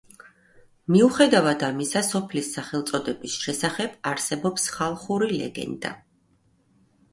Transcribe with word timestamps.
მიუხედავად 0.95 1.65
ამისა, 1.67 2.01
სოფლის 2.07 2.49
სახელწოდების 2.57 3.37
შესახებ 3.45 4.01
არსებობს 4.15 4.67
ხალხური 4.79 5.33
ლეგენდა. 5.37 5.95